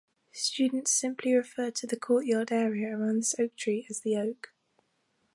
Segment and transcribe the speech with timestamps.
[0.33, 4.51] Students simply refer to the courtyard area around this oak tree as The Oak.